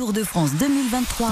[0.00, 1.28] Tour de France 2023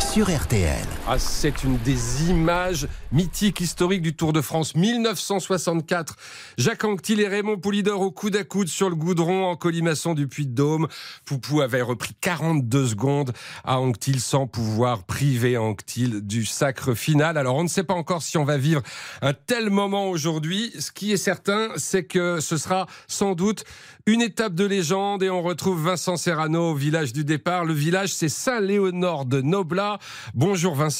[0.00, 0.97] sur RTL.
[1.10, 6.16] Ah, c'est une des images mythiques, historiques du Tour de France 1964.
[6.58, 10.28] Jacques Anquetil et Raymond Poulidor au coude à coude sur le goudron en colimaçon du
[10.28, 10.86] Puy-de-Dôme.
[11.24, 13.32] Poupou avait repris 42 secondes
[13.64, 17.38] à Anquetil sans pouvoir priver Anquetil du sacre final.
[17.38, 18.82] Alors on ne sait pas encore si on va vivre
[19.22, 20.74] un tel moment aujourd'hui.
[20.78, 23.64] Ce qui est certain, c'est que ce sera sans doute
[24.04, 27.64] une étape de légende et on retrouve Vincent Serrano au village du départ.
[27.64, 29.98] Le village, c'est Saint-Léonard de Noblat.
[30.34, 30.97] Bonjour Vincent.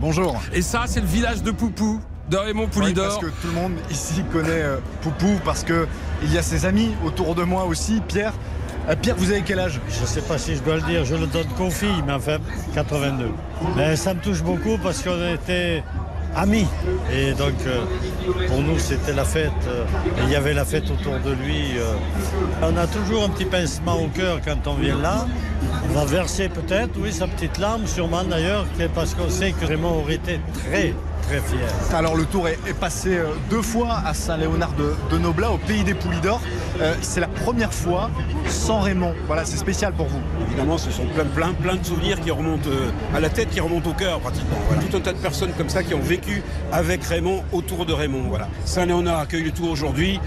[0.00, 0.40] Bonjour.
[0.52, 3.06] Et ça, c'est le village de Poupou de Raymond Poulidor.
[3.06, 5.86] parce que tout le monde ici connaît euh, Poupou parce que
[6.22, 8.02] il y a ses amis autour de moi aussi.
[8.08, 8.34] Pierre,
[8.88, 9.80] euh, Pierre, vous avez quel âge?
[9.88, 12.12] Je ne sais pas si je dois le dire, je le donne qu'aux filles, mais
[12.12, 12.38] enfin
[12.74, 13.30] 82.
[13.76, 15.82] Mais ça me touche beaucoup parce qu'on était
[16.36, 16.66] amis.
[17.12, 17.80] Et donc, euh,
[18.48, 19.50] pour nous, c'était la fête.
[19.68, 19.84] euh,
[20.24, 21.78] il y avait la fête autour de lui.
[21.78, 21.94] euh.
[22.62, 25.26] On a toujours un petit pincement au cœur quand on vient là.
[25.90, 30.00] On va verser peut-être, oui, sa petite larme, sûrement d'ailleurs, parce qu'on sait que Raymond
[30.00, 31.68] aurait été très, très fier.
[31.94, 35.58] Alors le tour est, est passé euh, deux fois à Saint-Léonard de, de Noblat, au
[35.58, 36.40] pays des Poulidors.
[36.80, 38.10] Euh, c'est la première fois
[38.48, 39.14] sans Raymond.
[39.26, 40.20] Voilà, c'est spécial pour vous.
[40.46, 43.60] Évidemment, ce sont plein, plein, plein de souvenirs qui remontent euh, à la tête, qui
[43.60, 44.58] remontent au cœur pratiquement.
[44.68, 44.82] Voilà.
[44.82, 48.24] Tout un tas de personnes comme ça qui ont vécu avec Raymond, autour de Raymond.
[48.28, 48.48] Voilà.
[48.64, 50.20] Saint-Léonard accueille le tour aujourd'hui.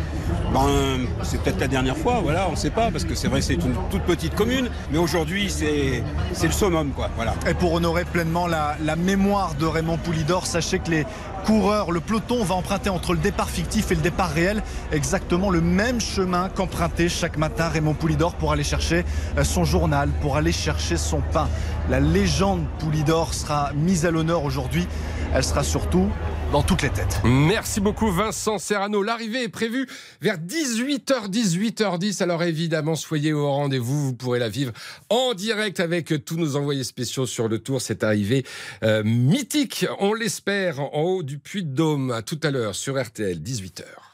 [0.53, 3.39] Ben, c'est peut-être la dernière fois, voilà, on ne sait pas, parce que c'est vrai
[3.39, 6.01] que c'est une toute petite commune, mais aujourd'hui c'est
[6.31, 7.09] c'est le summum, quoi.
[7.15, 7.33] Voilà.
[7.49, 11.05] Et pour honorer pleinement la, la mémoire de Raymond Poulidor, sachez que les
[11.45, 15.61] coureurs, le peloton va emprunter entre le départ fictif et le départ réel exactement le
[15.61, 19.05] même chemin qu'empruntait chaque matin Raymond Poulidor pour aller chercher
[19.37, 21.47] euh, son journal, pour aller chercher son pain.
[21.89, 24.87] La légende Poulidor sera mise à l'honneur aujourd'hui.
[25.33, 26.09] Elle sera surtout
[26.51, 27.21] dans toutes les têtes.
[27.23, 29.03] Merci beaucoup Vincent Serrano.
[29.03, 29.87] L'arrivée est prévue
[30.21, 32.23] vers 18h, 18h10.
[32.23, 34.07] Alors évidemment, soyez au rendez-vous.
[34.07, 34.71] Vous pourrez la vivre
[35.09, 37.81] en direct avec tous nos envoyés spéciaux sur le tour.
[37.81, 38.45] Cette arrivée
[38.83, 42.11] euh, mythique, on l'espère, en haut du Puy de Dôme.
[42.11, 44.05] À tout à l'heure sur RTL, 18h.